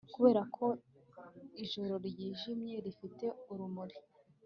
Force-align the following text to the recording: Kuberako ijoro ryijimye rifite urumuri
Kuberako 0.13 0.65
ijoro 1.63 1.93
ryijimye 2.07 2.75
rifite 2.85 3.25
urumuri 3.51 3.95